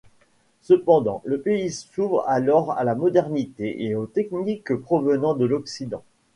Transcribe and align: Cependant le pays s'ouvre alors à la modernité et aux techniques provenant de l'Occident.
Cependant 0.61 1.21
le 1.25 1.41
pays 1.41 1.69
s'ouvre 1.69 2.23
alors 2.27 2.71
à 2.71 2.83
la 2.83 2.95
modernité 2.95 3.83
et 3.83 3.93
aux 3.93 4.07
techniques 4.07 4.73
provenant 4.77 5.35
de 5.35 5.45
l'Occident. 5.45 6.03